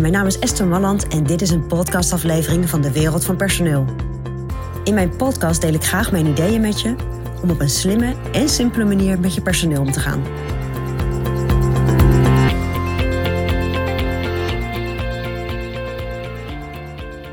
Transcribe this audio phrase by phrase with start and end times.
[0.00, 3.84] Mijn naam is Esther Malland en dit is een podcastaflevering van de Wereld van Personeel.
[4.84, 6.94] In mijn podcast deel ik graag mijn ideeën met je
[7.42, 10.22] om op een slimme en simpele manier met je personeel om te gaan.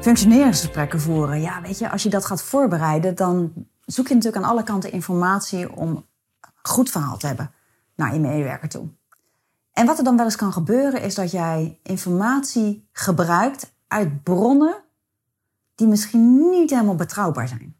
[0.01, 1.41] Functioneringsgesprekken voeren.
[1.41, 3.53] Ja, weet je, als je dat gaat voorbereiden, dan
[3.85, 6.05] zoek je natuurlijk aan alle kanten informatie om
[6.61, 7.51] goed verhaal te hebben
[7.95, 8.89] naar je medewerker toe.
[9.79, 14.83] En wat er dan wel eens kan gebeuren, is dat jij informatie gebruikt uit bronnen
[15.75, 17.75] die misschien niet helemaal betrouwbaar zijn.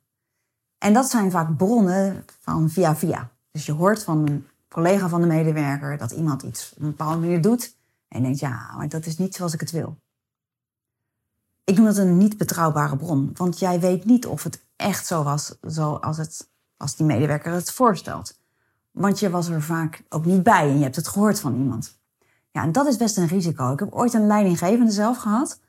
[0.78, 3.32] En dat zijn vaak bronnen van via via.
[3.52, 7.20] Dus je hoort van een collega van de medewerker dat iemand iets op een bepaalde
[7.20, 7.76] manier doet.
[8.08, 9.98] En je denkt, ja, maar dat is niet zoals ik het wil.
[11.64, 13.32] Ik noem dat een niet betrouwbare bron.
[13.34, 17.72] Want jij weet niet of het echt zo was zoals het, als die medewerker het
[17.72, 18.39] voorstelt.
[18.92, 21.98] Want je was er vaak ook niet bij en je hebt het gehoord van iemand.
[22.52, 23.74] Ja, en dat is best een risico.
[23.74, 25.60] Ik heb ooit een leidinggevende zelf gehad.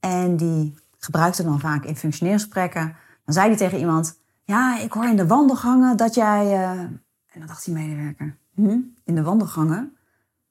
[0.00, 2.96] En die gebruikte dan vaak in functioneringsgesprekken.
[3.24, 6.46] Dan zei hij tegen iemand: Ja, ik hoor in de wandelgangen dat jij.
[6.46, 6.80] Uh...
[6.80, 9.96] En dan dacht die medewerker: hm, In de wandelgangen?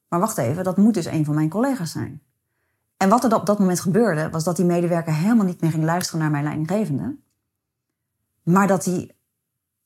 [0.07, 2.21] Maar wacht even, dat moet dus een van mijn collega's zijn.
[2.97, 5.83] En wat er op dat moment gebeurde, was dat die medewerker helemaal niet meer ging
[5.83, 7.15] luisteren naar mijn leidinggevende.
[8.43, 9.15] Maar dat hij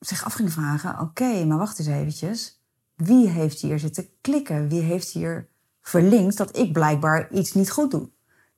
[0.08, 2.61] zich af ging vragen: Oké, maar wacht eens eventjes.
[2.95, 4.67] Wie heeft hier zitten klikken?
[4.67, 5.47] Wie heeft hier
[5.81, 8.09] verlinkt dat ik blijkbaar iets niet goed doe?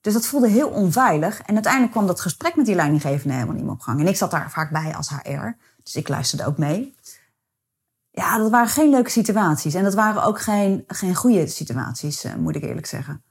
[0.02, 1.42] Dus dat voelde heel onveilig.
[1.42, 4.00] En uiteindelijk kwam dat gesprek met die leidinggevende helemaal niet meer op gang.
[4.00, 5.48] En ik zat daar vaak bij als HR.
[5.84, 6.96] Dus ik luisterde ook mee.
[8.12, 9.74] Ja, dat waren geen leuke situaties.
[9.74, 13.24] En dat waren ook geen, geen goede situaties, eh, moet ik eerlijk zeggen.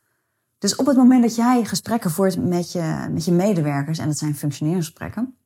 [0.59, 4.19] Dus op het moment dat jij gesprekken voert met je, met je medewerkers, en dat
[4.19, 5.37] zijn functioneringsgesprekken.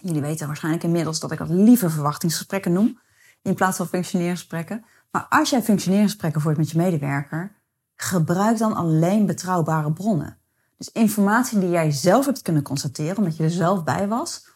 [0.00, 2.98] Jullie weten waarschijnlijk inmiddels dat ik dat liever verwachtingsgesprekken noem,
[3.42, 4.84] in plaats van functioneringsgesprekken.
[5.10, 7.52] Maar als jij functioneringsgesprekken voert met je medewerker,
[7.96, 10.38] gebruik dan alleen betrouwbare bronnen.
[10.76, 14.48] Dus informatie die jij zelf hebt kunnen constateren, omdat je er zelf bij was.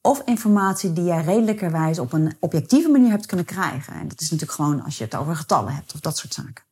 [0.00, 3.92] Of informatie die jij redelijkerwijs op een objectieve manier hebt kunnen krijgen.
[3.92, 6.64] En dat is natuurlijk gewoon als je het over getallen hebt of dat soort zaken.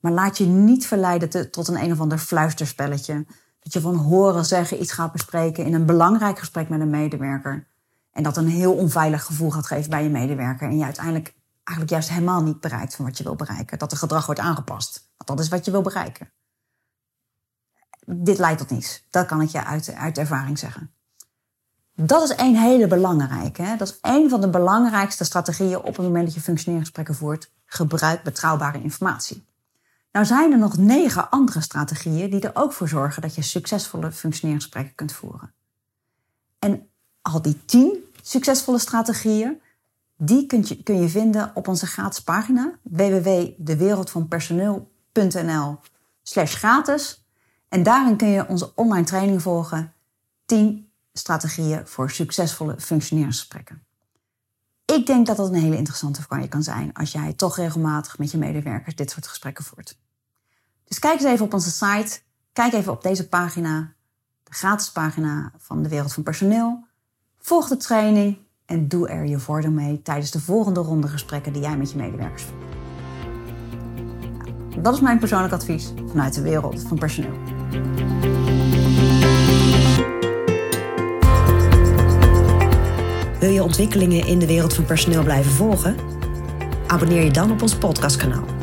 [0.00, 3.26] Maar laat je niet verleiden tot een een of ander fluisterspelletje.
[3.66, 7.66] Dat je van horen zeggen iets gaat bespreken in een belangrijk gesprek met een medewerker.
[8.12, 10.68] En dat een heel onveilig gevoel gaat geven bij je medewerker.
[10.68, 11.34] En je uiteindelijk
[11.64, 13.78] eigenlijk juist helemaal niet bereikt van wat je wil bereiken.
[13.78, 15.10] Dat er gedrag wordt aangepast.
[15.16, 16.28] Want dat is wat je wil bereiken
[18.06, 19.06] dit leidt tot niets.
[19.10, 20.90] Dat kan ik je uit, uit ervaring zeggen.
[21.94, 23.62] Dat is één hele belangrijke.
[23.62, 23.76] Hè?
[23.76, 27.50] Dat is één van de belangrijkste strategieën op het moment dat je functioneringsgesprekken voert.
[27.66, 29.46] Gebruik betrouwbare informatie.
[30.16, 34.12] Nou zijn er nog negen andere strategieën die er ook voor zorgen dat je succesvolle
[34.12, 35.52] functioneringsgesprekken kunt voeren.
[36.58, 36.88] En
[37.22, 39.60] al die tien succesvolle strategieën,
[40.16, 45.78] die kun je, kun je vinden op onze gratis pagina www.dewereldvanpersoneel.nl
[46.22, 47.24] slash gratis
[47.68, 49.92] en daarin kun je onze online training volgen.
[50.46, 53.82] 10 strategieën voor succesvolle functioneringsgesprekken.
[54.84, 58.30] Ik denk dat dat een hele interessante je kan zijn als jij toch regelmatig met
[58.30, 60.04] je medewerkers dit soort gesprekken voert.
[60.88, 62.18] Dus kijk eens even op onze site.
[62.52, 63.92] Kijk even op deze pagina,
[64.42, 66.84] de gratis pagina van de Wereld van Personeel.
[67.38, 71.62] Volg de training en doe er je voordeel mee tijdens de volgende ronde gesprekken die
[71.62, 72.64] jij met je medewerkers voert.
[74.84, 77.38] Dat is mijn persoonlijk advies vanuit de wereld van personeel.
[83.40, 85.96] Wil je ontwikkelingen in de wereld van personeel blijven volgen?
[86.86, 88.55] Abonneer je dan op ons podcastkanaal.